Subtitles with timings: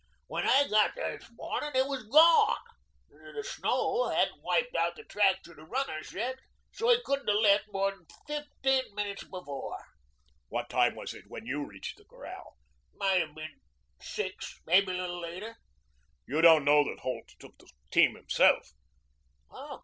[0.25, 2.57] When I got there this morning it was gone.
[3.35, 6.39] The snow hadn't wiped out the tracks of the runners yet,
[6.71, 9.77] so he couldn't have left more than fifteen minutes before."
[10.49, 12.55] "What time was it when you reached the corral?"
[12.95, 13.61] "Might have been
[14.01, 15.55] six maybe a little later."
[16.25, 18.71] "You don't know that Holt took the team himself?"